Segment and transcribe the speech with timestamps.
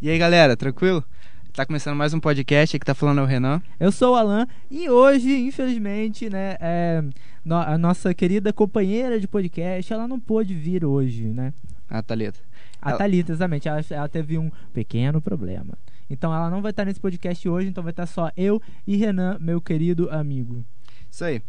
[0.00, 1.04] E aí, galera, tranquilo?
[1.52, 3.60] Tá começando mais um podcast, aqui tá falando é o Renan.
[3.78, 7.02] Eu sou o Alan e hoje, infelizmente, né, é,
[7.44, 11.52] no- a nossa querida companheira de podcast, ela não pôde vir hoje, né?
[11.88, 12.38] Ah, Thalita.
[12.80, 15.74] A Ela- Thalita, exatamente, ela, ela teve um pequeno problema.
[16.08, 19.36] Então ela não vai estar nesse podcast hoje, então vai estar só eu e Renan,
[19.40, 20.64] meu querido amigo.
[21.10, 21.42] Isso aí.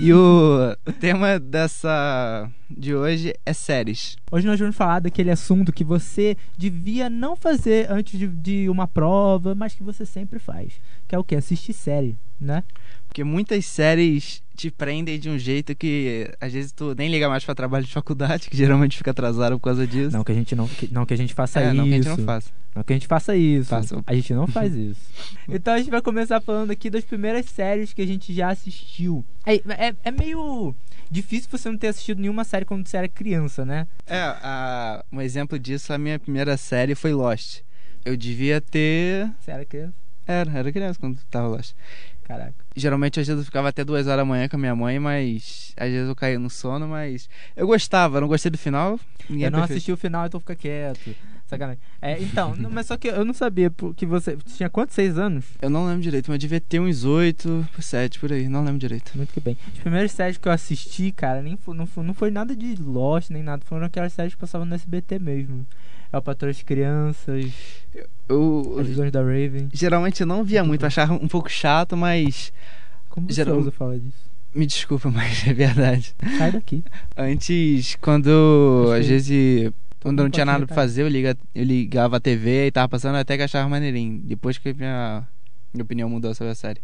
[0.00, 4.16] E o, o tema dessa de hoje é séries.
[4.30, 8.86] Hoje nós vamos falar daquele assunto que você devia não fazer antes de, de uma
[8.86, 10.80] prova, mas que você sempre faz.
[11.06, 11.36] Que é o que?
[11.36, 12.64] Assistir série, né?
[13.14, 17.44] Porque muitas séries te prendem de um jeito que às vezes tu nem liga mais
[17.44, 20.16] pra trabalho de faculdade, que geralmente fica atrasado por causa disso.
[20.16, 21.74] Não que a gente não, que, não que a gente faça é, isso.
[21.76, 22.50] não que a gente não faça.
[22.74, 23.70] Não que a gente faça isso.
[23.70, 24.02] Faça.
[24.04, 25.00] A gente não faz isso.
[25.48, 29.24] então a gente vai começar falando aqui das primeiras séries que a gente já assistiu.
[29.46, 30.74] É, é, é meio
[31.08, 33.86] difícil você não ter assistido nenhuma série quando você era criança, né?
[34.08, 37.60] É, a- um exemplo disso, a minha primeira série foi Lost.
[38.04, 39.30] Eu devia ter.
[39.38, 39.94] Você era criança?
[40.26, 41.74] Era, era criança quando tava Lost.
[42.24, 42.54] Caraca.
[42.74, 45.72] Geralmente às vezes eu ficava até duas horas da manhã com a minha mãe, mas
[45.76, 48.98] às vezes eu caía no sono, mas eu gostava, não gostei do final.
[49.28, 51.14] Ninguém eu não assisti o final, então fica quieto.
[51.46, 51.80] Sacanagem.
[52.00, 54.36] É, então, mas só que eu não sabia que você.
[54.56, 54.94] Tinha quantos?
[54.94, 55.44] Seis anos?
[55.60, 59.12] Eu não lembro direito, mas devia ter uns oito, sete por aí, não lembro direito.
[59.14, 59.56] Muito que bem.
[59.72, 62.76] As primeiras séries que eu assisti, cara, nem foi, não, foi, não foi nada de
[62.76, 63.62] Lost, nem nada.
[63.66, 65.66] Foram aquelas séries que passavam no SBT mesmo.
[66.14, 67.52] É o Patrão das Crianças,
[68.28, 69.68] Eu As Visões da Raven.
[69.72, 72.52] geralmente eu não via muito, eu achava um pouco chato, mas
[73.08, 74.24] Como você Geral- ousa falar disso?
[74.54, 76.14] me desculpa, mas é verdade.
[76.38, 76.84] Sai daqui.
[77.16, 82.20] Antes, quando às vezes quando não tinha nada pra fazer, eu, liga, eu ligava a
[82.20, 84.20] TV e tava passando até que achava maneirinho.
[84.22, 85.26] Depois que minha,
[85.72, 86.80] minha opinião mudou sobre a série.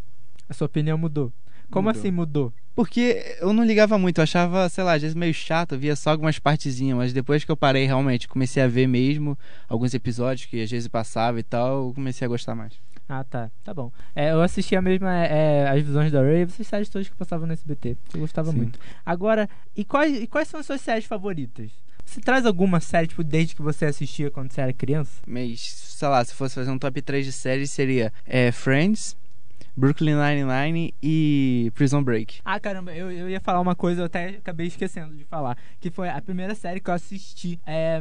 [0.49, 1.33] A sua opinião mudou.
[1.71, 2.01] Como Mudou.
[2.01, 2.53] assim mudou?
[2.81, 6.13] Porque eu não ligava muito, eu achava, sei lá, às vezes meio chato, via só
[6.13, 10.63] algumas partezinhas, mas depois que eu parei realmente, comecei a ver mesmo alguns episódios que
[10.63, 12.73] às vezes passava e tal, eu comecei a gostar mais.
[13.07, 13.51] Ah, tá.
[13.63, 13.93] Tá bom.
[14.17, 17.47] É, eu assisti a mesma é, As Visões da Raven, essas séries todas que passavam
[17.47, 17.99] no SBT.
[18.15, 18.57] Eu gostava Sim.
[18.57, 18.81] muito.
[19.05, 19.47] Agora,
[19.77, 21.71] e quais, e quais são as suas séries favoritas?
[22.07, 25.21] Você traz alguma série, tipo, desde que você assistia quando você era criança?
[25.27, 29.15] Mas, sei lá, se fosse fazer um top 3 de séries, seria é, Friends,
[29.77, 32.41] Brooklyn Nine-Nine e Prison Break.
[32.45, 35.57] Ah, caramba, eu, eu ia falar uma coisa, eu até acabei esquecendo de falar.
[35.79, 37.59] Que foi a primeira série que eu assisti.
[37.67, 38.01] É...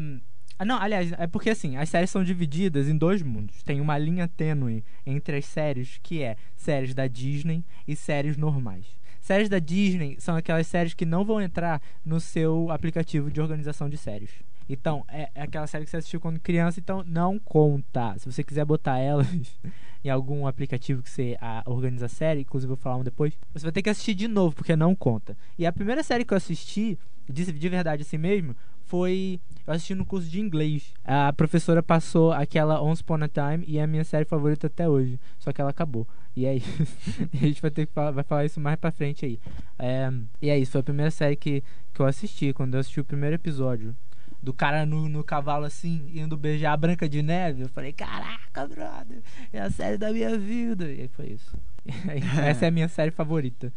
[0.58, 3.64] Ah, não, aliás, é porque assim, as séries são divididas em dois mundos.
[3.64, 8.86] Tem uma linha tênue entre as séries, que é séries da Disney e séries normais.
[9.22, 13.90] Séries da Disney são aquelas séries que não vão entrar no seu aplicativo de organização
[13.90, 14.32] de séries.
[14.70, 18.16] Então, é, é aquela série que você assistiu quando criança, então não conta.
[18.20, 19.28] Se você quiser botar elas
[20.06, 23.34] em algum aplicativo que você ah, organiza a série, inclusive eu vou falar um depois,
[23.52, 25.36] você vai ter que assistir de novo, porque não conta.
[25.58, 28.56] E a primeira série que eu assisti, de, de verdade assim mesmo,
[28.90, 29.40] foi.
[29.66, 30.94] Eu assisti no curso de inglês.
[31.06, 34.90] A professora passou aquela Once Upon a Time e é a minha série favorita até
[34.90, 35.20] hoje.
[35.38, 36.08] Só que ela acabou.
[36.36, 36.68] E é isso.
[37.34, 39.40] A gente vai ter que falar, vai falar isso mais pra frente aí.
[39.78, 41.64] É, e é isso, foi a primeira série que,
[41.94, 43.96] que eu assisti, quando eu assisti o primeiro episódio.
[44.42, 47.64] Do cara no, no cavalo assim, indo beijar a Branca de Neve.
[47.64, 50.86] Eu falei, caraca, brother, é a série da minha vida.
[50.92, 51.58] E aí foi isso.
[52.08, 53.74] Aí, essa é a minha série favorita.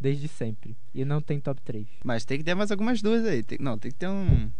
[0.00, 0.74] Desde sempre.
[0.94, 1.86] E não tem top 3.
[2.04, 3.42] Mas tem que ter mais algumas duas aí.
[3.42, 4.50] Tem- não, tem que ter um,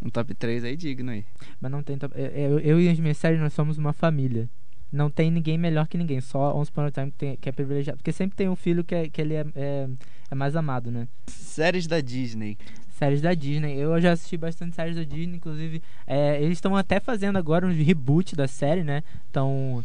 [0.00, 1.24] um top 3 aí digno aí.
[1.60, 2.14] Mas não tem top.
[2.16, 4.48] Eu, eu, eu e as minhas séries, nós somos uma família.
[4.92, 6.20] Não tem ninguém melhor que ninguém.
[6.20, 7.98] Só Once Upon a Time que, tem- que é privilegiado.
[7.98, 9.88] Porque sempre tem um filho que, é, que ele é, é,
[10.30, 11.08] é mais amado, né?
[11.26, 12.56] Séries da Disney.
[13.00, 13.78] Séries da Disney.
[13.78, 15.82] Eu já assisti bastante séries da Disney, inclusive.
[16.06, 19.02] é, eles estão até fazendo agora um reboot da série, né?
[19.26, 19.82] Estão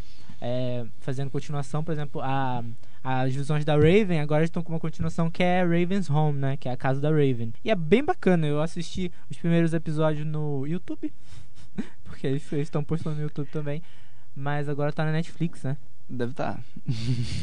[1.00, 2.64] fazendo continuação, por exemplo, a.
[3.08, 6.58] As visões da Raven agora estão com uma continuação que é Raven's Home, né?
[6.58, 7.54] Que é a casa da Raven.
[7.64, 8.48] E é bem bacana.
[8.48, 11.14] Eu assisti os primeiros episódios no YouTube.
[12.04, 13.84] Porque eles eles estão postando no YouTube também.
[14.36, 15.78] Mas agora tá na Netflix, né?
[16.08, 16.60] Deve estar.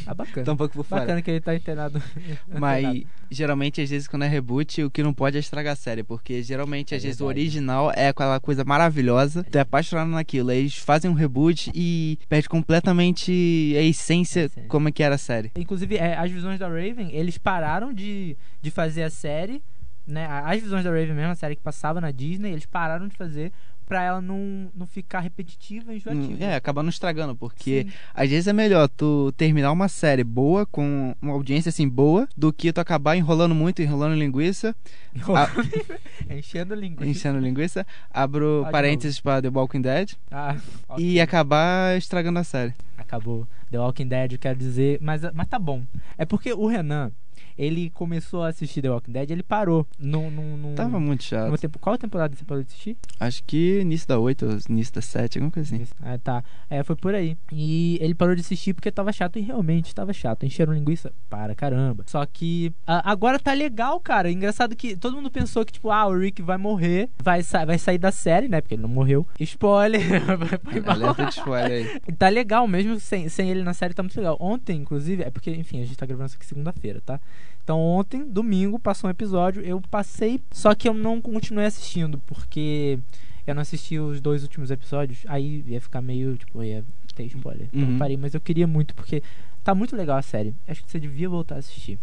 [0.06, 0.45] Ah, bacana.
[0.47, 1.00] Tá um pouco por fora.
[1.03, 2.00] Bacana que ele tá internado.
[2.49, 6.03] Mas geralmente, às vezes, quando é reboot, o que não pode é estragar a série.
[6.05, 7.41] Porque geralmente, É às vezes, o verdade.
[7.41, 9.43] original é aquela coisa maravilhosa.
[9.45, 10.50] Tu é apaixonado naquilo.
[10.50, 13.32] Aí Eles fazem um reboot e perde completamente
[13.76, 14.65] a essência essência.
[14.69, 15.50] como é que era a série.
[15.56, 19.61] Inclusive, é, as visões da Raven, eles pararam de, de fazer a série,
[20.06, 20.26] né?
[20.26, 23.53] As visões da Raven mesmo, a série que passava na Disney, eles pararam de fazer
[23.93, 26.43] pra ela não, não ficar repetitiva e enjoativa.
[26.44, 27.93] É, acaba não estragando, porque Sim.
[28.15, 32.50] às vezes é melhor tu terminar uma série boa, com uma audiência assim boa, do
[32.55, 34.75] que tu acabar enrolando muito, enrolando linguiça,
[36.31, 37.06] Enchendo língua.
[37.06, 40.56] enchendo linguiça, abro Ah, de parênteses pra The Walking Dead Ah,
[40.89, 41.05] ok.
[41.05, 42.73] e acabar estragando a série.
[42.97, 43.47] Acabou.
[43.72, 44.98] The Walking Dead, eu quero dizer.
[45.00, 45.82] Mas, mas tá bom.
[46.16, 47.10] É porque o Renan,
[47.56, 49.86] ele começou a assistir The Walking Dead, ele parou.
[49.98, 51.46] Num, num, num, Tava muito chato.
[51.46, 52.96] numa tempo, qual temporada você parou de assistir?
[53.20, 55.86] Acho que início da 8 ou início da 7, alguma coisa assim.
[56.02, 56.44] Ah, tá.
[56.69, 57.36] É, foi por aí.
[57.50, 60.44] E ele parou de assistir porque tava chato e realmente tava chato.
[60.44, 62.04] Encheram linguiça para caramba.
[62.06, 64.30] Só que agora tá legal, cara.
[64.30, 67.78] Engraçado que todo mundo pensou que, tipo, ah, o Rick vai morrer, vai, sa vai
[67.78, 68.60] sair da série, né?
[68.60, 69.26] Porque ele não morreu.
[69.38, 70.02] Spoiler.
[70.36, 70.94] vai mal.
[70.94, 72.14] Alerta de spoiler aí.
[72.14, 74.37] Tá legal mesmo sem, sem ele na série, tá muito legal.
[74.41, 77.20] Ontem, inclusive, é porque, enfim, a gente tá gravando isso aqui segunda-feira, tá?
[77.64, 82.99] Então ontem, domingo, passou um episódio, eu passei, só que eu não continuei assistindo, porque
[83.47, 87.69] eu não assisti os dois últimos episódios, aí ia ficar meio, tipo, ia ter spoiler.
[87.73, 87.94] Então Uhum.
[87.94, 89.23] eu parei, mas eu queria muito, porque
[89.62, 90.55] tá muito legal a série.
[90.67, 91.99] Acho que você devia voltar a assistir.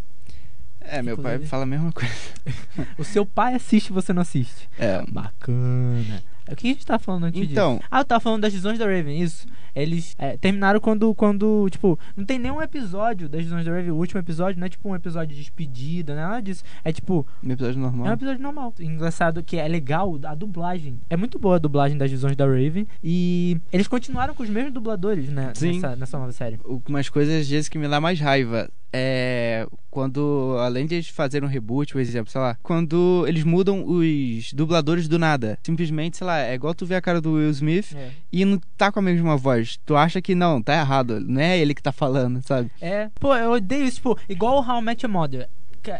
[0.82, 1.50] É, meu pai Inclusive.
[1.50, 2.14] fala a mesma coisa.
[2.98, 4.70] O seu pai assiste e você não assiste.
[4.78, 5.04] É.
[5.12, 6.24] Bacana.
[6.52, 7.52] O que a gente tava falando antes disso?
[7.54, 9.48] Então, Ah, eu tava falando das visões da Raven, isso.
[9.76, 13.92] Eles é, terminaram quando, quando, tipo, não tem nenhum episódio das visões da Raven.
[13.92, 16.64] O último episódio não é tipo um episódio de despedida, não é nada disso.
[16.84, 18.14] É tipo, no episódio é um normal.
[18.14, 18.74] episódio normal.
[18.80, 21.00] Engraçado que é legal a dublagem.
[21.10, 22.88] É muito boa a dublagem das visões da Raven.
[23.04, 25.52] E eles continuaram com os mesmos dubladores, né?
[25.56, 25.76] Sim.
[25.76, 26.60] Nessa, nessa nova série.
[26.88, 31.52] Umas coisas às vezes que me dá mais raiva é quando, além de fazerem um
[31.52, 35.58] reboot, por exemplo, sei lá, quando eles mudam os dubladores do nada.
[35.64, 38.10] Simplesmente, sei lá, é igual tu ver a cara do Will Smith É.
[38.32, 39.78] e não tá com a mesma voz.
[39.86, 41.20] Tu acha que não, tá errado.
[41.20, 42.70] Não é ele que tá falando, sabe?
[42.80, 45.50] É, pô, eu odeio isso, tipo, igual o How I Met Your Mother.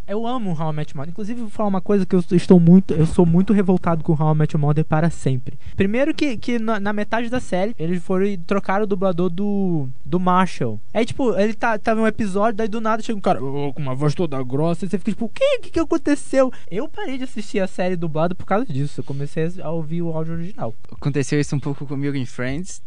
[0.08, 1.12] Eu amo How I Met Mother.
[1.12, 4.34] Inclusive, vou falar uma coisa que eu estou muito, eu sou muito revoltado com How
[4.34, 5.58] I Met Mother para sempre.
[5.76, 10.20] Primeiro que, que na, na metade da série, eles foram trocaram o dublador do, do
[10.20, 10.80] Marshall.
[10.94, 13.82] Aí, tipo, ele tá, tava um episódio, daí do nada chega um cara "Ô, com
[13.82, 16.52] uma voz toda grossa, e você fica tipo, o que, que que aconteceu?
[16.70, 19.00] Eu parei de assistir a série dublada por causa disso.
[19.00, 20.74] Eu comecei a ouvir o áudio original.
[20.92, 22.82] Aconteceu isso um pouco comigo em Friends,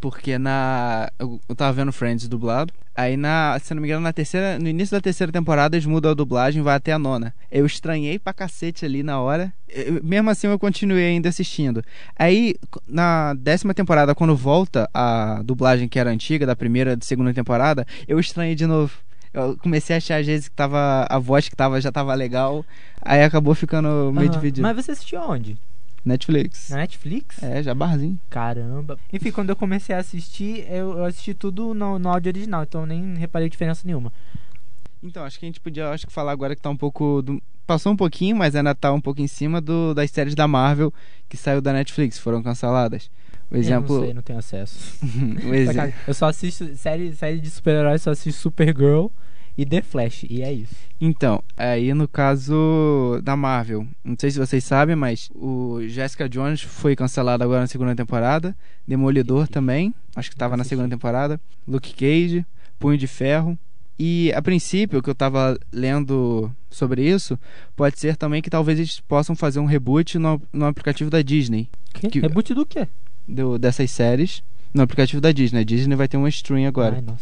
[0.00, 1.10] porque na.
[1.18, 2.72] Eu, tava vendo Friends dublado.
[2.94, 3.58] Aí na.
[3.62, 4.58] Se não me engano, na terceira.
[4.58, 7.34] No início da terceira temporada eles mudam a dublagem vai até a nona.
[7.50, 9.52] Eu estranhei pra cacete ali na hora.
[9.68, 11.82] Eu- mesmo assim eu continuei ainda assistindo.
[12.18, 12.54] Aí,
[12.86, 17.86] na décima temporada, quando volta a dublagem que era antiga, da primeira e segunda temporada,
[18.06, 18.92] eu estranhei de novo.
[19.32, 21.06] Eu comecei a achar às vezes que tava.
[21.08, 22.64] A voz que tava já tava legal.
[23.00, 24.36] Aí acabou ficando meio Aham.
[24.36, 24.62] dividido.
[24.62, 25.56] Mas você assistiu aonde?
[26.04, 26.68] Netflix.
[26.70, 27.42] Na Netflix?
[27.42, 28.18] É, já barzinho.
[28.28, 28.98] Caramba.
[29.12, 32.80] Enfim, quando eu comecei a assistir, eu, eu assisti tudo no, no áudio original, então
[32.82, 34.12] eu nem reparei diferença nenhuma.
[35.02, 37.22] Então, acho que a gente podia acho que falar agora que tá um pouco.
[37.22, 40.46] do- Passou um pouquinho, mas ainda tá um pouco em cima do, das séries da
[40.48, 40.92] Marvel
[41.28, 43.08] que saiu da Netflix, foram canceladas.
[43.50, 43.96] O Eu exemplo.
[43.98, 44.98] não sei, não tenho acesso.
[45.66, 45.94] Sacanagem.
[46.06, 49.06] Eu só assisto série, série de super-heróis, só assisto Supergirl
[49.56, 50.74] e The Flash, e é isso.
[51.00, 56.62] Então, aí no caso da Marvel, não sei se vocês sabem, mas o Jessica Jones
[56.62, 58.56] foi cancelado agora na segunda temporada.
[58.86, 61.40] Demolidor também, acho que tava na segunda temporada.
[61.66, 62.44] Luke Cage,
[62.78, 63.58] Punho de Ferro.
[63.98, 67.38] E a princípio, o que eu tava lendo sobre isso,
[67.76, 71.68] pode ser também que talvez eles possam fazer um reboot no, no aplicativo da Disney,
[71.92, 72.08] Que?
[72.08, 72.88] Que- Reboot do quê?
[73.28, 74.42] do- dessas séries.
[74.74, 75.60] No aplicativo da Disney.
[75.60, 77.02] A Disney vai ter um stream agora.
[77.06, 77.14] Ai.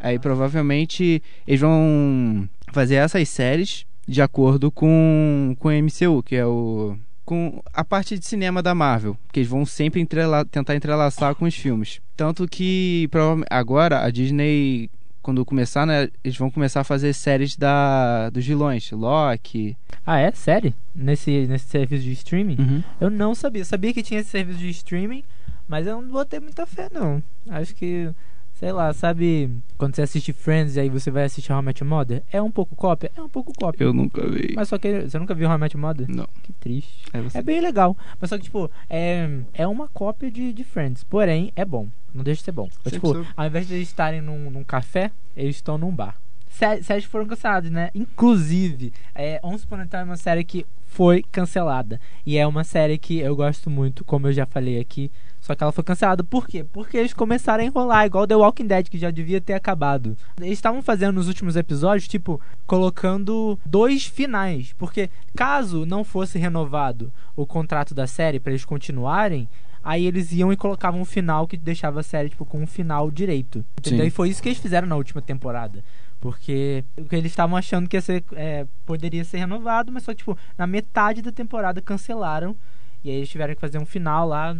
[0.00, 6.46] Aí provavelmente eles vão fazer essas séries de acordo com, com o MCU, que é
[6.46, 6.96] o.
[7.24, 11.44] com a parte de cinema da Marvel, que eles vão sempre entrela- tentar entrelaçar com
[11.44, 12.00] os filmes.
[12.16, 13.08] Tanto que
[13.50, 14.88] agora a Disney,
[15.20, 19.76] quando começar, né, eles vão começar a fazer séries da, dos vilões, Loki.
[20.06, 20.30] Ah, é?
[20.32, 20.74] Série?
[20.94, 22.56] Nesse, nesse serviço de streaming?
[22.58, 22.82] Uhum.
[23.00, 23.64] Eu não sabia.
[23.64, 25.22] Sabia que tinha esse serviço de streaming,
[25.68, 27.22] mas eu não vou ter muita fé, não.
[27.50, 28.10] Acho que,
[28.54, 31.82] sei lá, sabe quando você assiste Friends e aí você vai assistir How I Met
[31.84, 32.22] Your Mother?
[32.32, 33.10] É um pouco cópia?
[33.16, 33.84] É um pouco cópia.
[33.84, 34.52] Eu nunca vi.
[34.56, 36.08] Mas só que você nunca viu How I Met Your Mother?
[36.08, 36.26] Não.
[36.42, 37.04] Que triste.
[37.12, 37.38] É você.
[37.38, 37.96] É bem legal.
[38.20, 41.04] Mas só que, tipo, é, é uma cópia de, de Friends.
[41.04, 41.88] Porém, é bom.
[42.14, 42.68] Não deixa de ser bom.
[42.84, 46.16] Mas, tipo, ao invés de eles estarem num, num café, eles estão num bar.
[46.48, 47.90] Sé- Séries foram canceladas, né?
[47.94, 52.00] Inclusive, é, Once Upon a Time é uma série que foi cancelada.
[52.26, 55.10] E é uma série que eu gosto muito, como eu já falei aqui.
[55.48, 56.22] Só que ela foi cancelada.
[56.22, 56.62] Por quê?
[56.62, 60.14] Porque eles começaram a enrolar, igual The Walking Dead, que já devia ter acabado.
[60.36, 64.74] Eles estavam fazendo nos últimos episódios, tipo, colocando dois finais.
[64.76, 69.48] Porque caso não fosse renovado o contrato da série pra eles continuarem,
[69.82, 73.10] aí eles iam e colocavam um final que deixava a série, tipo, com um final
[73.10, 73.64] direito.
[73.78, 74.00] Entendeu?
[74.02, 74.08] Sim.
[74.08, 75.82] E foi isso que eles fizeram na última temporada.
[76.20, 80.36] Porque eles estavam achando que ia ser, é, poderia ser renovado, mas só que, tipo,
[80.58, 82.54] na metade da temporada cancelaram.
[83.02, 84.54] E aí eles tiveram que fazer um final lá.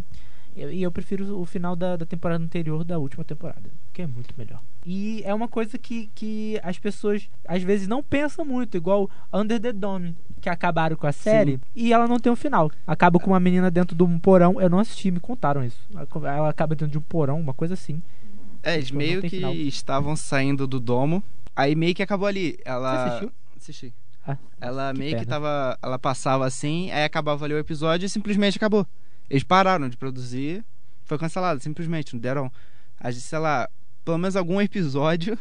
[0.55, 4.01] E eu- e eu prefiro o final da, da temporada anterior da última temporada, que
[4.01, 4.61] é muito melhor.
[4.85, 9.59] E é uma coisa que, que as pessoas às vezes não pensam muito, igual Under
[9.59, 12.71] the Dome, que acabaram com a série e ela não tem um final.
[12.87, 14.59] Acaba com uma menina dentro de um porão.
[14.59, 15.79] Eu não assisti, me contaram isso.
[16.23, 18.01] Ela acaba dentro de um porão, uma coisa assim.
[18.63, 19.53] É, eles Tipo, meio que final.
[19.53, 21.23] estavam saindo do domo.
[21.55, 22.53] Aí meio que acabou ali.
[22.53, 23.05] Você Ela.
[23.05, 23.31] assistiu?
[23.57, 23.93] Assisti.
[24.27, 25.29] Ah, Ela que meio que pena.
[25.29, 25.77] tava.
[25.81, 28.85] Ela passava assim, aí acabava ali o episódio e simplesmente acabou.
[29.29, 30.63] Eles pararam de produzir,
[31.05, 32.51] foi cancelado, simplesmente, não deram.
[32.99, 33.69] A gente, sei lá,
[34.03, 35.37] pelo menos algum episódio.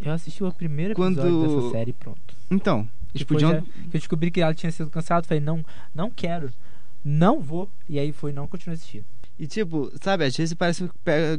[0.00, 2.34] Eu assisti o primeiro Quando- episódio dessa série pronto.
[2.50, 2.80] Então,
[3.14, 3.62] eles Depois podiam.
[3.62, 5.64] que eu descobri que ela tinha sido cancelada, falei, não,
[5.94, 6.50] não quero.
[7.04, 7.70] Não vou.
[7.88, 9.04] E aí foi, não continuei assistindo.
[9.38, 10.90] E tipo, sabe, às vezes parece que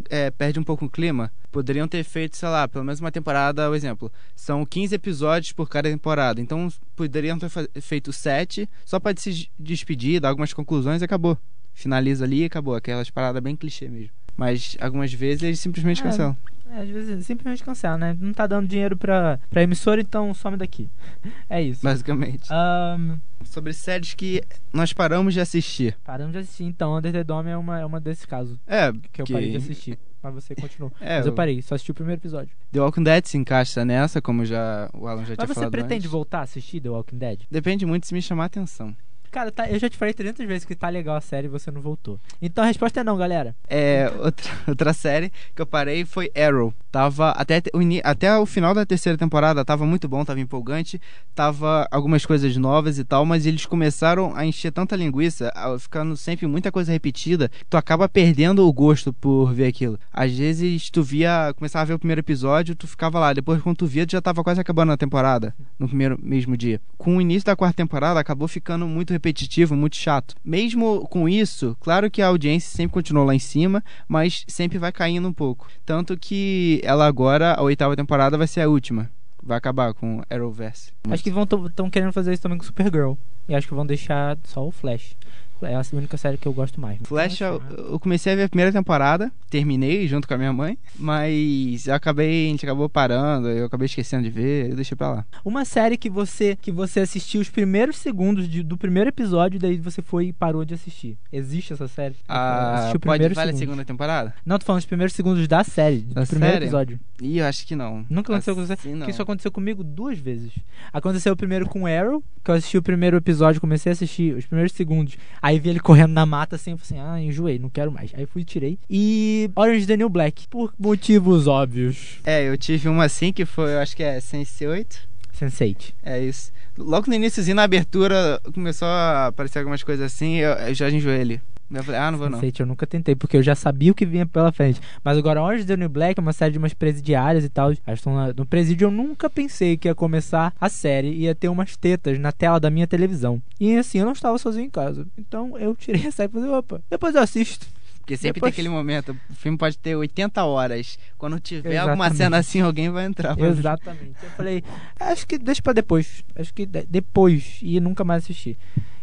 [0.09, 1.31] é, perde um pouco o clima.
[1.51, 4.11] Poderiam ter feito, sei lá, pelo menos uma temporada, o exemplo.
[4.35, 6.39] São 15 episódios por cada temporada.
[6.39, 7.49] Então poderiam ter
[7.81, 11.37] feito 7, só pra se despedir, dar algumas conclusões e acabou.
[11.73, 12.75] Finaliza ali e acabou.
[12.75, 14.16] Aquelas paradas bem clichê mesmo.
[14.37, 16.03] Mas algumas vezes eles simplesmente É.
[16.03, 16.37] cancelam.
[16.69, 18.15] É, às vezes simplesmente cancela, né?
[18.19, 20.89] Não tá dando dinheiro pra, pra emissora, então some daqui.
[21.49, 21.81] É isso.
[21.81, 22.43] Basicamente.
[22.51, 25.95] Ahn, Sobre séries que nós paramos de assistir.
[26.03, 29.21] paramos de assistir, então Under the Dome é uma, é uma desses casos É, que
[29.21, 29.97] eu parei de assistir.
[30.21, 30.91] Mas você continuou.
[30.99, 32.49] É, Mas eu parei, só assisti o primeiro episódio.
[32.73, 35.71] The Walking Dead se encaixa nessa, como já o Alan já tinha Mas você falado
[35.71, 36.11] pretende antes.
[36.11, 37.41] voltar a assistir The Walking Dead?
[37.49, 38.93] Depende muito se me chamar a atenção.
[39.31, 41.69] Cara, tá- eu já te falei 300 vezes que tá legal a série e você
[41.71, 42.19] não voltou.
[42.41, 43.55] Então a resposta é não, galera.
[43.67, 46.73] É, outra, outra série que eu parei foi Arrow.
[46.91, 50.99] Tava até o, até o final da terceira temporada, tava muito bom, tava empolgante,
[51.35, 56.47] tava algumas coisas novas e tal, mas eles começaram a encher tanta linguiça, ficando sempre
[56.47, 59.99] muita coisa repetida, que tu acaba perdendo o gosto por ver aquilo.
[60.11, 63.77] Às vezes tu via, começava a ver o primeiro episódio, tu ficava lá, depois quando
[63.77, 66.81] tu via, tu já tava quase acabando a temporada, no primeiro mesmo dia.
[66.97, 70.35] Com o início da quarta temporada, acabou ficando muito repetitivo, muito chato.
[70.43, 74.91] Mesmo com isso, claro que a audiência sempre continuou lá em cima, mas sempre vai
[74.91, 75.67] caindo um pouco.
[75.85, 79.11] Tanto que ela agora, a oitava temporada, vai ser a última.
[79.43, 80.93] Vai acabar com Arrowverse.
[81.09, 83.13] Acho que vão estão querendo fazer isso também com Supergirl.
[83.47, 85.15] E acho que vão deixar só o Flash.
[85.61, 86.99] É a única série que eu gosto mais.
[87.03, 90.77] Flash, eu, eu comecei a ver a primeira temporada, terminei junto com a minha mãe,
[90.97, 95.09] mas eu acabei, a gente acabou parando, eu acabei esquecendo de ver, eu deixei pra
[95.09, 95.25] lá.
[95.43, 99.77] Uma série que você que você assistiu os primeiros segundos de- do primeiro episódio daí
[99.77, 101.17] você foi e parou de assistir.
[101.31, 102.15] Existe essa série?
[102.27, 104.33] Ah, pode vale a segunda temporada?
[104.45, 106.65] Não, tô falando os primeiros segundos da série, do Da primeiro série?
[106.65, 106.99] episódio.
[107.21, 108.05] Ih, eu acho que não.
[108.09, 108.73] Nunca aconteceu com você?
[108.73, 108.99] Assim, não.
[108.99, 110.51] Porque isso aconteceu comigo duas vezes.
[110.93, 114.71] Aconteceu primeiro com Arrow, que eu assisti o primeiro episódio, comecei a assistir os primeiros
[114.73, 115.17] segundos.
[115.47, 118.11] Aí vi ele correndo na mata assim, eu falei assim, ah, enjoei, não quero mais.
[118.13, 118.77] Aí fui e tirei.
[118.89, 122.19] E Orange the New Black, por motivos óbvios.
[122.25, 124.97] É, eu tive uma assim que foi, eu acho que é Sense8.
[125.39, 125.93] Sense8.
[126.03, 126.51] É isso.
[126.77, 131.21] Logo no iníciozinho, na abertura, começou a aparecer algumas coisas assim, eu, eu já enjoei
[131.21, 131.41] ele.
[131.69, 132.39] Eu falei, ah, não vou não.
[132.39, 134.79] Sense8 eu nunca tentei, porque eu já sabia o que vinha pela frente.
[135.03, 137.71] Mas agora Orange the New Black é uma série de umas presidiárias e tal.
[137.85, 141.49] Elas estão no presídio, eu nunca pensei que ia começar a série e ia ter
[141.49, 143.41] umas tetas na tela da minha televisão.
[143.59, 145.05] E assim, eu não estava sozinho em casa.
[145.17, 147.67] Então eu tirei essa e falei, opa, depois eu assisto.
[147.99, 150.97] Porque sempre Depois- tem aquele momento, o filme pode ter 80 horas.
[151.17, 152.17] Quando tiver alguma Exatamente.
[152.17, 153.35] cena assim, alguém vai entrar.
[153.35, 153.47] ver.
[153.49, 154.13] Exatamente.
[154.23, 154.63] Eu falei,
[154.97, 156.23] acho que deixa pra depois.
[156.33, 157.59] Acho que de- depois.
[157.61, 158.57] E nunca mais assistir.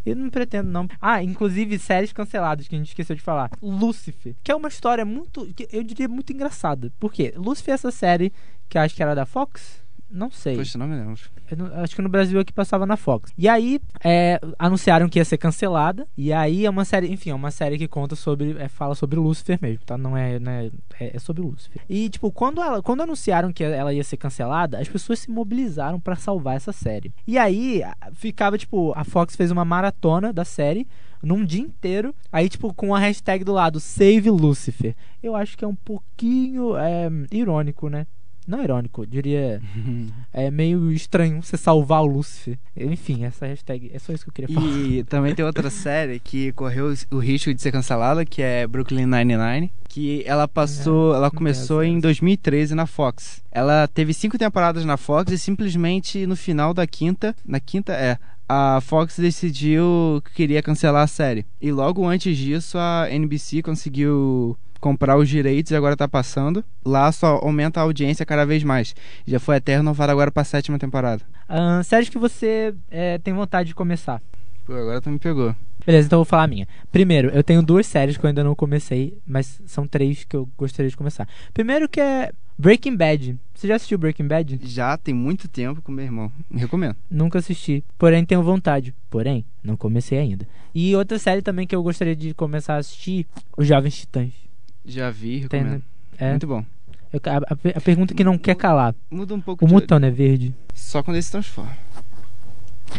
[0.04, 0.86] Eu não pretendo, não.
[1.00, 3.50] Ah, inclusive séries canceladas que a gente esqueceu de falar.
[3.62, 5.48] Lucifer, que é uma história muito.
[5.72, 6.92] eu diria muito engraçada.
[6.98, 7.32] Por quê?
[7.36, 8.32] Lucifer é essa série
[8.68, 9.83] que acho que era da Fox.
[10.14, 10.56] Não sei.
[10.56, 11.14] Poxa, não me lembro.
[11.50, 13.32] Eu não- acho que no Brasil aqui passava na Fox.
[13.36, 16.06] E aí, é, anunciaram que ia ser cancelada.
[16.16, 18.56] E aí é uma série, enfim, é uma série que conta sobre.
[18.58, 19.98] é, fala sobre Lúcifer mesmo, tá?
[19.98, 20.38] Não é.
[20.38, 21.82] Né, é, é sobre Lúcifer.
[21.88, 25.98] E, tipo, quando, ela, quando anunciaram que ela ia ser cancelada, as pessoas se mobilizaram
[25.98, 27.12] pra salvar essa série.
[27.26, 30.86] E aí, ficava, tipo, a Fox fez uma maratona da série
[31.22, 32.14] num dia inteiro.
[32.30, 34.94] Aí, tipo, com a hashtag do lado, Save Lucifer.
[35.22, 38.06] Eu acho que é um pouquinho é, irônico, né?
[38.46, 39.60] Não irônico, eu diria.
[40.36, 42.58] É meio estranho você salvar o Lúcifer.
[42.76, 43.90] Enfim, essa hashtag.
[43.94, 44.66] É só isso que eu queria falar.
[44.66, 49.06] E também tem outra série que correu o risco de ser cancelada, que é Brooklyn
[49.06, 49.70] Nine-Nine.
[49.88, 52.02] Que ela passou, É, ela começou em acesso.
[52.02, 53.44] 2013 na Fox.
[53.52, 58.18] Ela teve cinco temporadas na Fox e simplesmente no final da quinta, na quinta é,
[58.48, 61.46] a Fox decidiu que queria cancelar a série.
[61.60, 66.62] E logo antes disso a NBC conseguiu comprar os direitos e agora tá passando.
[66.84, 68.94] Lá só aumenta a audiência cada vez mais.
[69.26, 71.22] Já foi até renovado agora pra sétima temporada.
[71.48, 74.20] Ahn, séries que você é, tem vontade de começar.
[74.66, 75.56] Pô, agora tu me pegou.
[75.86, 76.68] Beleza, então eu vou falar a minha.
[76.92, 80.46] Primeiro, eu tenho duas séries que eu ainda não comecei, mas são três que eu
[80.56, 81.26] gostaria de começar.
[81.54, 83.38] Primeiro que é Breaking Bad.
[83.54, 84.60] Você já assistiu Breaking Bad?
[84.64, 86.30] Já tem muito tempo com meu irmão.
[86.54, 86.96] Recomendo.
[87.10, 87.82] Nunca assisti.
[87.96, 88.94] Porém, tenho vontade.
[89.08, 90.46] Porém, não comecei ainda.
[90.74, 93.26] E outra série também que eu gostaria de começar a assistir,
[93.56, 94.43] Os Jovens Titãs.
[94.84, 95.82] Já vi, Tem, recomendo.
[96.18, 96.64] É, Muito bom.
[97.12, 98.94] eu- a, a- pergunta que não quer calar.
[99.10, 99.74] Muda um pouco O de...
[99.74, 100.54] Mutano é verde?
[100.74, 101.76] Só quando ele se transforma.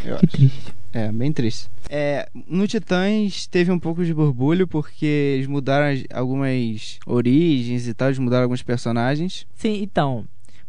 [0.04, 0.27] Eu Que acho.
[0.27, 0.74] triste.
[0.94, 1.70] É, bem triste.
[1.89, 7.94] É, no Titãs teve um pouco de borbulho porque eles mudaram as- algumas origens e
[7.94, 9.46] tal, eles mudaram alguns personagens.
[9.54, 10.25] Sim, então.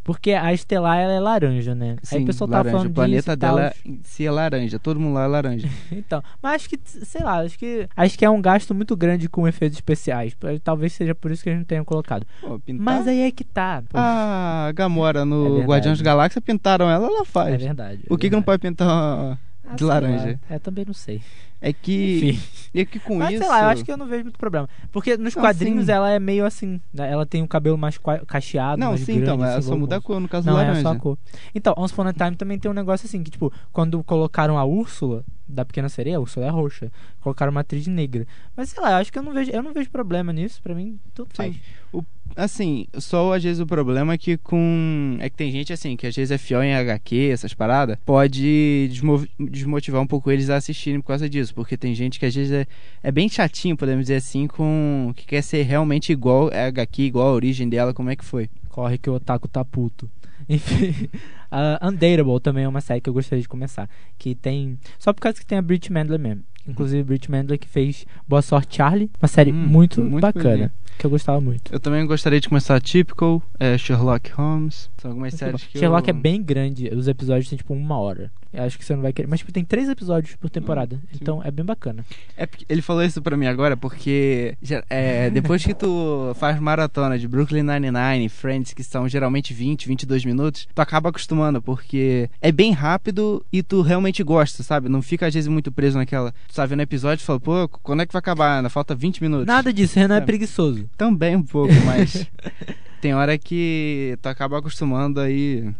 [0.07, 1.97] Porque a Estelar ela é laranja, né?
[2.01, 2.63] Sim, Aí o pessoal laranja.
[2.63, 3.55] tá falando o planeta disso tal.
[3.57, 4.79] dela em si é laranja.
[4.79, 5.69] Todo mundo lá é laranja.
[5.91, 9.27] Então, mas acho que, sei lá, acho que acho que é um gasto muito grande
[9.27, 10.33] com efeitos especiais.
[10.63, 12.25] Talvez seja por isso que a gente tenha colocado.
[12.39, 12.57] Pô.
[12.79, 13.83] Mas aí é que tá.
[13.89, 13.97] pô.
[13.97, 15.67] A Gamora É no verdade.
[15.67, 17.53] Guardiões da Galáxia pintaram ela, ela faz.
[17.53, 18.03] é verdade.
[18.09, 19.37] O que, que não pode pintar
[19.69, 20.39] Ah, de laranja?
[20.49, 20.55] lá.
[20.55, 21.21] É, também não sei.
[21.59, 22.29] É que.
[22.29, 22.41] Enfim.
[22.73, 23.39] E que com Mas isso.
[23.43, 24.69] sei lá, eu acho que eu não vejo muito problema.
[24.91, 25.91] Porque nos Não, quadrinhos sim.
[25.91, 26.79] ela é meio assim.
[26.93, 27.11] né?
[27.11, 27.97] Ela tem o cabelo mais
[28.27, 28.79] cacheado.
[28.79, 30.59] Não, mais sim, grande, então, ela assim, só muda a cor no caso Não, do
[30.59, 30.81] é laranja.
[30.83, 31.17] só a cor.
[31.55, 34.65] Então, Once Upon a Time também tem um negócio assim, que tipo, quando colocaram a
[34.65, 38.27] Úrsula da Pequena Sereia, a Úrsula é roxa, colocaram uma atriz negra.
[38.55, 40.75] Mas sei lá, eu acho que eu não vejo, eu não vejo problema nisso, pra
[40.75, 41.55] mim tudo faz.
[41.55, 42.05] Sim.
[42.35, 45.17] Assim, só às vezes o problema é que com.
[45.19, 48.87] É que tem gente assim, que às vezes é fiel em HQ, essas paradas, pode
[48.89, 51.53] desmo- desmotivar um pouco eles a assistirem por causa disso.
[51.55, 52.67] Porque tem gente que às vezes é,
[53.01, 55.11] é bem chatinho, podemos dizer assim, com.
[55.15, 58.49] que quer ser realmente igual a HQ, igual a origem dela, como é que foi.
[58.69, 60.07] Corre que o otaku tá puto.
[60.47, 61.09] Enfim,
[61.49, 63.89] a Undateable também é uma série que eu gostaria de começar.
[64.17, 64.77] Que tem.
[64.99, 66.43] Só por causa que tem a Brit Mandler mesmo.
[66.67, 69.09] Inclusive, Brit Mandler que fez Boa Sorte Charlie.
[69.21, 70.43] Uma série Hum, muito, muito bacana.
[70.43, 70.73] bacana.
[70.97, 71.71] Que eu gostava muito.
[71.73, 74.89] Eu também gostaria de começar Typical, é, Sherlock Holmes.
[75.07, 76.15] São algumas séries que Sherlock eu...
[76.15, 76.89] é bem grande.
[76.93, 78.31] Os episódios têm tipo uma hora.
[78.53, 79.27] Eu acho que você não vai querer.
[79.27, 80.95] Mas tipo, tem três episódios por temporada.
[80.95, 82.05] Hum, então é bem bacana.
[82.37, 84.57] É ele falou isso pra mim agora porque
[84.89, 90.25] é, depois que tu faz maratona de Brooklyn Nine-Nine, Friends, que são geralmente 20, 22
[90.25, 94.89] minutos, tu acaba acostumando, porque é bem rápido e tu realmente gosta, sabe?
[94.89, 96.31] Não fica às vezes muito preso naquela.
[96.47, 98.57] Tu sabe, no episódio tu fala, pô, quando é que vai acabar?
[98.57, 99.45] Ainda falta 20 minutos.
[99.45, 100.21] Nada disso, Renan é É.
[100.21, 100.89] preguiçoso.
[100.97, 102.25] Também um pouco, mas
[103.07, 105.73] tem hora que tu acaba acostumando aí.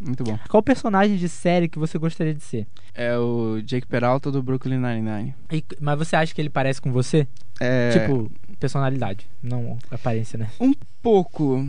[0.00, 0.36] Muito bom.
[0.48, 2.66] Qual personagem de série que você gostaria de ser?
[2.92, 5.34] É o Jake Peralta do Brooklyn Nine-Nine.
[5.52, 7.28] E- mas você acha que ele parece com você?
[7.60, 7.90] É...
[7.90, 8.28] Tipo,
[8.58, 10.50] personalidade, não aparência, né?
[11.00, 11.64] pouco.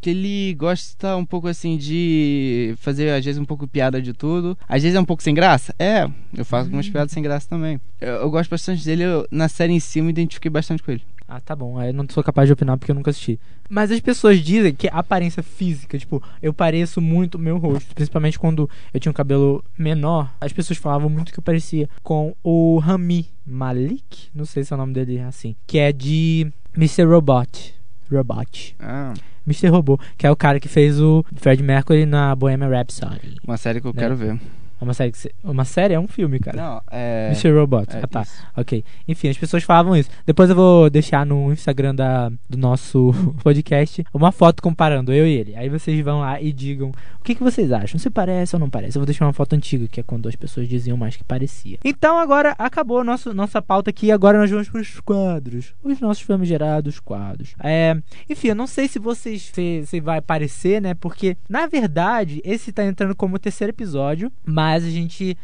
[0.00, 4.58] Que ele gosta um pouco assim de fazer, às vezes, um pouco piada de tudo.
[4.68, 5.72] Às vezes é um pouco sem graça.
[5.78, 7.80] É, eu faço algumas piadas sem graça também.
[8.00, 9.04] Eu, eu gosto bastante dele.
[9.04, 11.02] Eu, na série em si, eu me identifiquei bastante com ele.
[11.32, 11.78] Ah, tá bom.
[11.78, 13.38] Aí eu não sou capaz de opinar porque eu nunca assisti.
[13.68, 17.94] Mas as pessoas dizem que a aparência física, tipo, eu pareço muito o meu rosto.
[17.94, 20.28] Principalmente quando eu tinha um cabelo menor.
[20.40, 24.28] As pessoas falavam muito que eu parecia com o Rami Malik.
[24.34, 25.54] Não sei se é o nome dele assim.
[25.68, 27.04] Que é de Mr.
[27.04, 27.74] Robot.
[28.10, 28.74] Robot.
[28.80, 29.14] Ah,
[29.46, 29.68] Mr.
[29.68, 29.98] Robô.
[30.18, 33.36] Que é o cara que fez o Fred Mercury na Bohemian Rhapsody.
[33.46, 34.02] uma série que eu Né?
[34.02, 34.40] quero ver.
[34.80, 35.32] É uma série que você...
[35.44, 35.94] Uma série?
[35.94, 36.56] É um filme, cara.
[36.56, 37.26] Não, é.
[37.28, 37.52] Mr.
[37.52, 37.94] Robot.
[37.94, 38.22] é ah, tá.
[38.22, 38.46] isso.
[38.56, 38.84] Ok.
[39.06, 40.10] Enfim, as pessoas falavam isso.
[40.24, 43.12] Depois eu vou deixar no Instagram da, do nosso
[43.42, 45.54] podcast uma foto comparando eu e ele.
[45.56, 47.98] Aí vocês vão lá e digam o que, que vocês acham.
[47.98, 48.96] Se parece ou não parece.
[48.96, 51.78] Eu vou deixar uma foto antiga, que é quando as pessoas diziam mais que parecia.
[51.84, 54.10] Então agora acabou a nosso, nossa pauta aqui.
[54.10, 55.74] Agora nós vamos para os quadros.
[55.82, 57.54] Os nossos famigerados quadros.
[57.62, 57.96] É,
[58.28, 60.94] enfim, eu não sei se vocês se, se vai aparecer, né?
[60.94, 64.32] Porque, na verdade, esse tá entrando como o terceiro episódio.
[64.44, 65.36] Mas a gente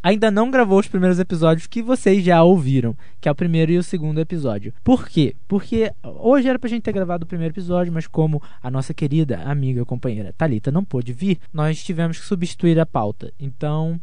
[0.00, 3.78] ainda não gravou os primeiros episódios que vocês já ouviram, que é o primeiro e
[3.78, 4.72] o segundo episódio.
[4.84, 5.34] Por quê?
[5.48, 9.40] Porque hoje era pra gente ter gravado o primeiro episódio, mas como a nossa querida
[9.40, 13.32] amiga, companheira Talita não pôde vir, nós tivemos que substituir a pauta.
[13.40, 14.00] Então,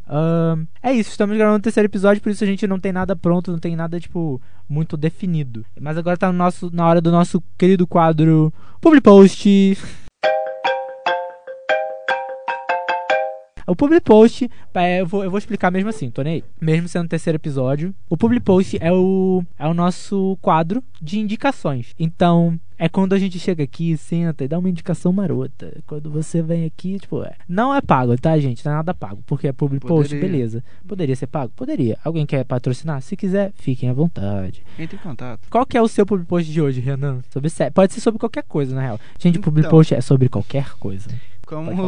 [0.82, 3.50] é isso, estamos gravando o terceiro episódio, por isso a gente não tem nada pronto,
[3.50, 5.64] não tem nada tipo muito definido.
[5.80, 9.78] Mas agora tá no nosso, na hora do nosso querido quadro Public Post.
[13.66, 16.44] O Public Post, é, eu, vou, eu vou explicar mesmo assim, tô nem aí.
[16.60, 21.18] Mesmo sendo o terceiro episódio, o Public Post é o, é o nosso quadro de
[21.18, 21.94] indicações.
[21.98, 25.72] Então, é quando a gente chega aqui, senta e dá uma indicação marota.
[25.86, 28.64] Quando você vem aqui, tipo, é, não é pago, tá, gente?
[28.64, 29.22] Não é nada pago.
[29.24, 30.28] Porque é Public Post, Poderia.
[30.28, 30.64] beleza.
[30.86, 31.52] Poderia ser pago?
[31.54, 31.96] Poderia.
[32.04, 33.00] Alguém quer patrocinar?
[33.00, 34.64] Se quiser, fiquem à vontade.
[34.76, 35.46] Entre em contato.
[35.48, 37.20] Qual que é o seu Public Post de hoje, Renan?
[37.30, 39.00] Sobre Pode ser sobre qualquer coisa, na real.
[39.16, 39.78] Gente, o Public Então.
[39.78, 41.08] Post é sobre qualquer coisa.
[41.52, 41.82] Como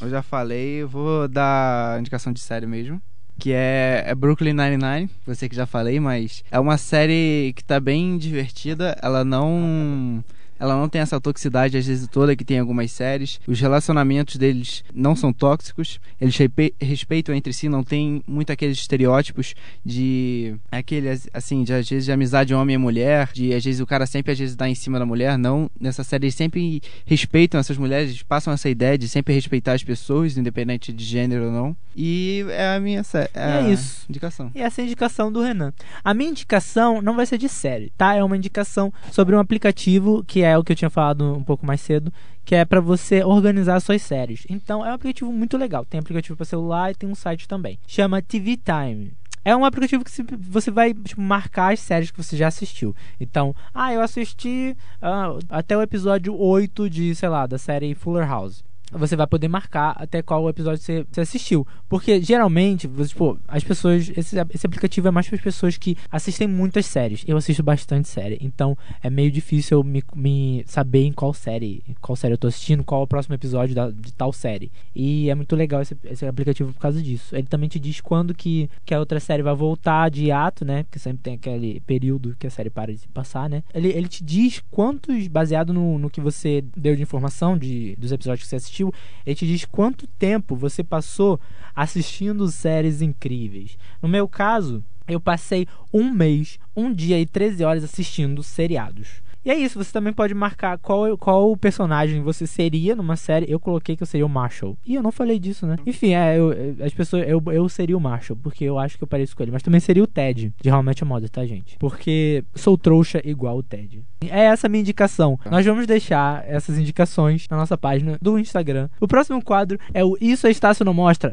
[0.00, 3.00] eu já falei, eu vou dar indicação de série mesmo.
[3.38, 7.78] Que é, é Brooklyn Nine-Nine, você que já falei, mas é uma série que tá
[7.78, 8.98] bem divertida.
[9.02, 10.24] Ela não.
[10.58, 13.40] Ela não tem essa toxicidade, às vezes, toda que tem em algumas séries.
[13.46, 16.00] Os relacionamentos deles não são tóxicos.
[16.20, 20.54] Eles respe- respeitam entre si, não tem muito aqueles estereótipos de.
[20.70, 23.30] Aquele, assim, de às vezes de amizade homem e mulher.
[23.32, 25.38] De às vezes o cara sempre às vezes dá em cima da mulher.
[25.38, 25.70] Não.
[25.80, 29.84] Nessa série eles sempre respeitam essas mulheres, eles passam essa ideia de sempre respeitar as
[29.84, 31.76] pessoas, independente de gênero ou não.
[31.94, 33.02] E é a minha
[33.34, 34.04] é a isso.
[34.08, 34.50] indicação.
[34.54, 35.72] E essa é a indicação do Renan.
[36.04, 38.14] A minha indicação não vai ser de série, tá?
[38.14, 41.64] É uma indicação sobre um aplicativo que é o que eu tinha falado um pouco
[41.64, 42.12] mais cedo,
[42.44, 44.46] que é pra você organizar suas séries.
[44.50, 45.84] Então é um aplicativo muito legal.
[45.84, 47.78] Tem aplicativo para celular e tem um site também.
[47.86, 49.12] Chama TV Time.
[49.44, 52.94] É um aplicativo que você vai tipo, marcar as séries que você já assistiu.
[53.20, 58.28] Então, ah, eu assisti ah, até o episódio 8 de, sei lá, da série Fuller
[58.28, 58.64] House.
[58.92, 61.66] Você vai poder marcar até qual episódio você, você assistiu.
[61.88, 64.10] Porque geralmente, você, tipo, as pessoas.
[64.16, 67.24] Esse, esse aplicativo é mais para as pessoas que assistem muitas séries.
[67.26, 68.38] Eu assisto bastante série.
[68.40, 71.82] Então é meio difícil eu me, me saber em qual série.
[72.00, 74.70] Qual série eu tô assistindo, qual o próximo episódio da- de tal série.
[74.94, 77.34] E é muito legal esse, esse aplicativo por causa disso.
[77.34, 80.84] Ele também te diz quando que, que a outra série vai voltar de hiato, né?
[80.84, 83.62] Porque sempre tem aquele período que a série para de passar, né?
[83.74, 88.12] Ele, ele te diz quantos, baseado no, no que você deu de informação de, dos
[88.12, 91.40] episódios que você assistiu, ele te diz quanto tempo você passou
[91.74, 93.78] assistindo séries incríveis.
[94.02, 99.22] No meu caso, eu passei um mês, um dia e 13 horas assistindo seriados.
[99.46, 103.46] E é isso, você também pode marcar qual, qual personagem você seria numa série.
[103.48, 104.76] Eu coloquei que eu seria o Marshall.
[104.84, 105.76] E eu não falei disso, né?
[105.86, 106.52] Enfim, é, eu,
[106.84, 107.28] as pessoas.
[107.28, 109.52] Eu, eu seria o Marshall, porque eu acho que eu pareço com ele.
[109.52, 111.78] Mas também seria o Ted, de How I Met Your Mother, tá, gente?
[111.78, 114.02] Porque sou trouxa igual o Ted.
[114.28, 115.38] É essa a minha indicação.
[115.48, 118.88] Nós vamos deixar essas indicações na nossa página do Instagram.
[119.00, 121.32] O próximo quadro é o Isso a Estácio não mostra.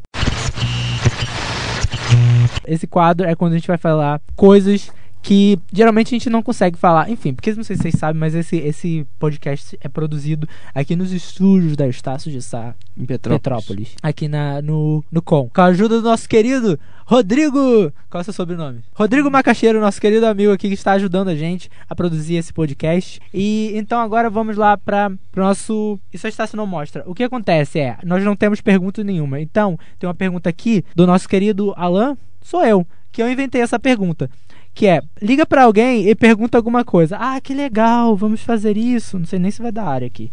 [2.67, 4.91] Esse quadro é quando a gente vai falar coisas
[5.23, 7.09] que geralmente a gente não consegue falar.
[7.09, 11.13] Enfim, porque não sei se vocês sabem, mas esse, esse podcast é produzido aqui nos
[11.13, 13.41] estúdios da Estácio de Sá, Em Petrópolis.
[13.41, 13.95] Petrópolis.
[14.03, 15.49] Aqui na, no, no Com.
[15.49, 17.91] Com a ajuda do nosso querido Rodrigo.
[18.09, 18.81] Qual é o seu sobrenome?
[18.93, 23.21] Rodrigo Macaxeiro, nosso querido amigo aqui que está ajudando a gente a produzir esse podcast.
[23.33, 25.97] E então agora vamos lá para o nosso.
[26.11, 27.01] Isso a Estácio não mostra.
[27.07, 29.39] O que acontece é, nós não temos pergunta nenhuma.
[29.39, 32.17] Então, tem uma pergunta aqui do nosso querido Alan.
[32.41, 34.29] Sou eu, que eu inventei essa pergunta.
[34.73, 37.17] Que é, liga pra alguém e pergunta alguma coisa.
[37.19, 39.19] Ah, que legal, vamos fazer isso.
[39.19, 40.31] Não sei nem se vai dar área aqui.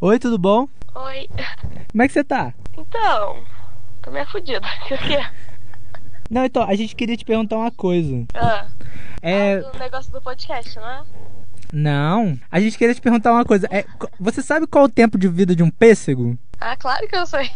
[0.00, 0.68] Oi, tudo bom?
[0.94, 1.28] Oi.
[1.90, 2.52] Como é que você tá?
[2.76, 3.42] Então,
[4.02, 4.60] tô meio fudida.
[4.90, 5.24] O quê?
[6.30, 8.24] Não, então, a gente queria te perguntar uma coisa.
[8.34, 8.66] Ah,
[9.20, 9.58] É.
[9.60, 11.02] do negócio do podcast, não é?
[11.72, 12.38] Não.
[12.50, 13.66] A gente queria te perguntar uma coisa.
[13.70, 13.84] É,
[14.18, 16.38] você sabe qual o tempo de vida de um pêssego?
[16.60, 17.50] Ah, claro que eu sei.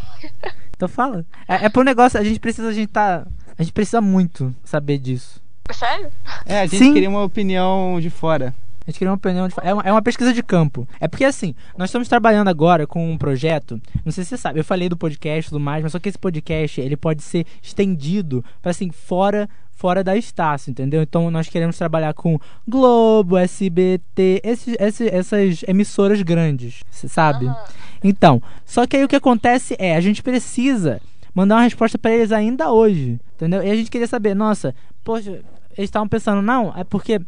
[0.76, 1.24] Então fala.
[1.48, 3.26] É, é pro negócio, a gente precisa, a gente tá.
[3.58, 5.40] A gente precisa muito saber disso.
[5.72, 6.08] Sério?
[6.44, 6.92] É, a gente Sim.
[6.92, 8.54] queria uma opinião de fora.
[8.86, 9.54] A gente queria uma opinião de...
[9.62, 10.86] é, uma, é uma pesquisa de campo.
[11.00, 13.80] É porque assim, nós estamos trabalhando agora com um projeto.
[14.04, 16.08] Não sei se você sabe, eu falei do podcast e tudo mais, mas só que
[16.08, 21.02] esse podcast ele pode ser estendido para assim, fora fora da Estácio, entendeu?
[21.02, 27.44] Então nós queremos trabalhar com Globo, SBT, esses, esses- essas emissoras grandes, você sabe?
[27.46, 27.64] Aham.
[28.02, 30.98] Então, só que aí o que acontece é, a gente precisa
[31.36, 33.62] mandar uma resposta pra eles ainda hoje, entendeu?
[33.62, 35.32] E a gente queria saber, nossa, poxa,
[35.76, 37.20] eles estavam pensando, não, é porque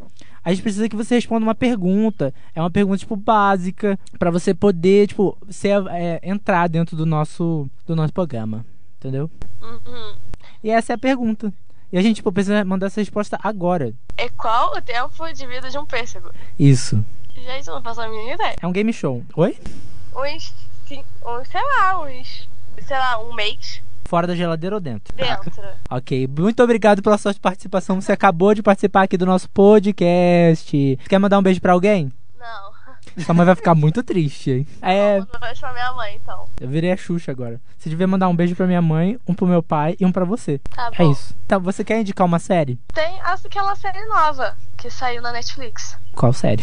[0.42, 4.54] a gente precisa que você responda uma pergunta, é uma pergunta tipo básica pra você
[4.54, 8.64] poder, tipo, ser é, entrar dentro do nosso do nosso programa,
[8.96, 9.30] entendeu?
[9.60, 10.14] Uhum.
[10.64, 11.52] E essa é a pergunta.
[11.92, 13.92] E a gente tipo, precisa mandar essa resposta agora.
[14.16, 16.30] E qual o tempo de vida de um pêssego?
[16.58, 17.04] Isso.
[17.34, 18.56] Gente, não faço a mínima ideia.
[18.58, 19.22] É um game show.
[19.36, 19.54] Oi?
[20.16, 20.54] Uns,
[20.86, 21.04] sei
[21.62, 22.48] lá, uns,
[22.86, 25.14] sei lá, um mês Fora da geladeira ou dentro?
[25.14, 25.52] dentro.
[25.90, 28.00] Ok, muito obrigado pela sua participação.
[28.00, 30.98] Você acabou de participar aqui do nosso podcast.
[31.08, 32.10] Quer mandar um beijo pra alguém?
[32.38, 32.68] Não.
[33.24, 34.66] Sua mãe vai ficar muito triste, hein?
[34.80, 36.44] É, Vou mandar pra minha mãe, então.
[36.60, 37.60] eu virei a Xuxa agora.
[37.76, 40.24] Você devia mandar um beijo pra minha mãe, um pro meu pai e um pra
[40.24, 40.58] você.
[40.74, 41.10] Tá É bom.
[41.12, 41.34] isso.
[41.44, 42.78] Então, você quer indicar uma série?
[42.94, 45.98] Tem aquela série nova que saiu na Netflix.
[46.14, 46.62] Qual série?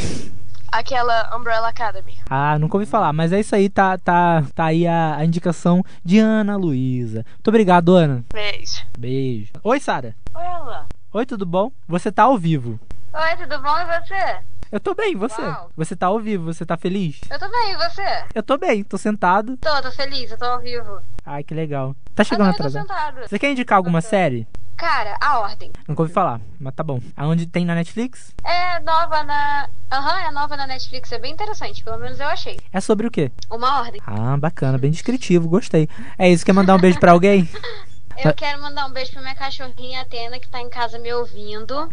[0.71, 2.17] Aquela Umbrella Academy.
[2.29, 5.83] Ah, nunca ouvi falar, mas é isso aí, tá, tá, tá aí a, a indicação
[6.03, 7.25] de Ana Luísa.
[7.33, 8.23] Muito obrigado, Ana.
[8.33, 8.81] Beijo.
[8.97, 9.51] Beijo.
[9.63, 10.15] Oi, Sara.
[10.35, 10.85] Oi, Ela.
[11.13, 11.71] Oi, tudo bom?
[11.87, 12.79] Você tá ao vivo.
[13.13, 13.77] Oi, tudo bom?
[13.77, 14.37] E você?
[14.71, 15.41] Eu tô bem, e você?
[15.41, 15.69] Uau.
[15.77, 17.21] Você tá ao vivo, você tá feliz?
[17.29, 18.25] Eu tô bem, e você?
[18.33, 19.55] Eu tô bem, tô sentado.
[19.57, 20.99] Tô, tô feliz, eu tô ao vivo.
[21.25, 21.95] Ai, que legal.
[22.13, 22.87] Tá chegando ah, não, eu tô atrasado.
[22.87, 23.29] sentado.
[23.29, 24.09] Você quer indicar alguma Ok.
[24.09, 24.47] série?
[24.77, 25.71] Cara, a ordem.
[25.87, 26.99] Nunca ouvi falar, mas tá bom.
[27.15, 28.33] Aonde tem na Netflix?
[28.43, 29.69] É nova na.
[29.91, 32.59] Aham, é nova na Netflix, é bem interessante, pelo menos eu achei.
[32.73, 33.31] É sobre o quê?
[33.49, 34.01] Uma ordem.
[34.05, 35.87] Ah, bacana, bem descritivo, gostei.
[36.17, 37.49] É isso, quer mandar um beijo pra alguém?
[38.23, 41.89] Eu quero mandar um beijo pra minha cachorrinha Atena, que tá em casa me ouvindo.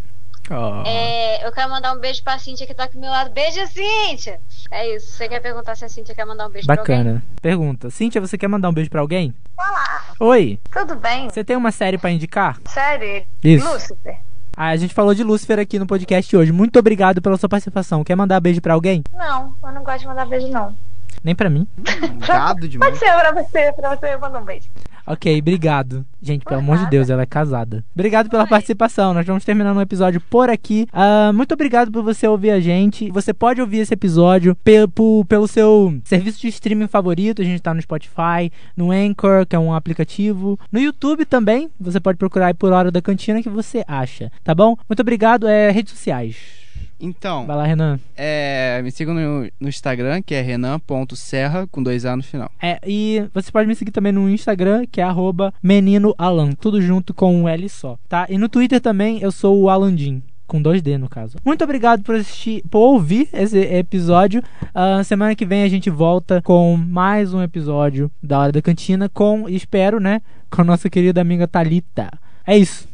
[0.51, 0.83] Oh.
[0.87, 3.31] É, eu quero mandar um beijo pra Cíntia, que tá aqui do meu lado.
[3.31, 4.41] Beijo, Cíntia!
[4.71, 5.13] É isso.
[5.13, 6.97] Você quer perguntar se a Cíntia quer mandar um beijo pra alguém?
[6.99, 7.23] Bacana.
[7.41, 7.91] Pergunta.
[7.91, 9.33] Cíntia, você quer mandar um beijo pra alguém?
[9.57, 11.31] Olá, Oi, tudo bem?
[11.31, 12.59] você tem uma série pra indicar?
[12.67, 13.25] Sério?
[13.43, 13.67] Isso.
[13.67, 14.19] Lúcifer?
[14.57, 16.53] Ah, a gente falou de Lúcifer aqui no podcast hoje.
[16.53, 18.05] Muito obrigado pela sua participação.
[18.05, 19.03] Quer mandar beijo pra alguém?
[19.15, 20.77] Não, eu não gosto de mandar beijo, não.
[21.25, 21.67] Nem pra mim.
[22.27, 22.99] Gado Pode demais.
[22.99, 24.69] ser pra você, pra você eu mando um beijo.
[25.07, 26.07] Ok, obrigado.
[26.23, 26.89] Gente, pelo amor de.
[26.91, 27.85] Deus, ela é casada.
[27.95, 29.13] Obrigado pela participação.
[29.13, 30.87] Nós vamos terminando o episódio por aqui.
[30.93, 33.11] Ah, muito obrigado por você ouvir a gente.
[33.11, 37.43] Você pode ouvir esse episódio pe- pu- pelo seu serviço de streaming favorito.
[37.43, 40.59] A gente tá no Spotify, no Anchor, que é um aplicativo.
[40.71, 41.69] No YouTube também.
[41.81, 44.31] Você pode procurar aí por Hora da Cantina que você acha.
[44.45, 44.77] Tá bom?
[44.89, 45.49] Muito obrigado.
[45.49, 46.62] É, redes sociais.
[47.05, 47.99] Então, Vai lá, Renan.
[48.17, 52.51] é, me sigam no, no Instagram, que é renan.serra, com dois A no final.
[52.63, 57.13] É, e você pode me seguir também no Instagram, que é arroba meninoalan, tudo junto
[57.13, 58.27] com um L só, tá?
[58.31, 61.39] E no Twitter também eu sou o Alandim, com dois D no caso.
[61.45, 64.43] Muito obrigado por assistir, por ouvir esse episódio.
[64.75, 69.09] Ah, semana que vem a gente volta com mais um episódio da Hora da Cantina,
[69.09, 72.11] com, espero, né, com a nossa querida amiga Thalita.
[72.47, 72.92] É isso.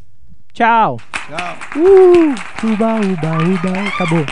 [0.59, 0.99] Tchau.
[1.31, 1.55] Tchau.
[1.77, 2.35] Uh,
[2.66, 3.71] uba, uba, uba.
[3.87, 4.27] Acabou.